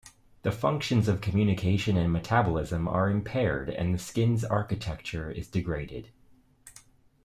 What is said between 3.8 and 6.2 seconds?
the skin's architecture is degraded.